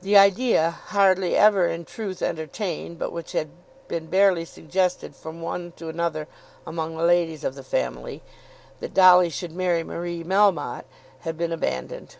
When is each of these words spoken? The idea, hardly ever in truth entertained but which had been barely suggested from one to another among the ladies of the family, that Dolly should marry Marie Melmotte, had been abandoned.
The 0.00 0.16
idea, 0.16 0.70
hardly 0.70 1.36
ever 1.36 1.66
in 1.68 1.84
truth 1.84 2.22
entertained 2.22 2.98
but 2.98 3.12
which 3.12 3.32
had 3.32 3.50
been 3.86 4.06
barely 4.06 4.46
suggested 4.46 5.14
from 5.14 5.42
one 5.42 5.72
to 5.72 5.90
another 5.90 6.26
among 6.66 6.96
the 6.96 7.02
ladies 7.04 7.44
of 7.44 7.54
the 7.54 7.62
family, 7.62 8.22
that 8.80 8.94
Dolly 8.94 9.28
should 9.28 9.52
marry 9.52 9.84
Marie 9.84 10.24
Melmotte, 10.24 10.86
had 11.20 11.36
been 11.36 11.52
abandoned. 11.52 12.16